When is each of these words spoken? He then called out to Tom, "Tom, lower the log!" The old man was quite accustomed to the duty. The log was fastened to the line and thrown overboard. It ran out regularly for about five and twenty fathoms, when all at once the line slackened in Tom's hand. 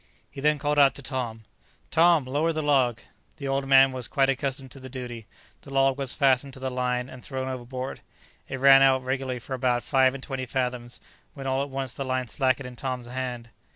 He 0.31 0.41
then 0.41 0.57
called 0.57 0.79
out 0.79 0.95
to 0.95 1.03
Tom, 1.03 1.43
"Tom, 1.91 2.25
lower 2.25 2.51
the 2.51 2.63
log!" 2.63 3.01
The 3.37 3.47
old 3.47 3.67
man 3.67 3.91
was 3.91 4.07
quite 4.07 4.31
accustomed 4.31 4.71
to 4.71 4.79
the 4.79 4.89
duty. 4.89 5.27
The 5.61 5.71
log 5.71 5.99
was 5.99 6.15
fastened 6.15 6.53
to 6.53 6.59
the 6.59 6.71
line 6.71 7.07
and 7.07 7.23
thrown 7.23 7.47
overboard. 7.47 8.01
It 8.49 8.55
ran 8.57 8.81
out 8.81 9.03
regularly 9.03 9.37
for 9.37 9.53
about 9.53 9.83
five 9.83 10.15
and 10.15 10.23
twenty 10.23 10.47
fathoms, 10.47 10.99
when 11.35 11.45
all 11.45 11.61
at 11.61 11.69
once 11.69 11.93
the 11.93 12.03
line 12.03 12.29
slackened 12.29 12.65
in 12.65 12.75
Tom's 12.75 13.05
hand. 13.05 13.49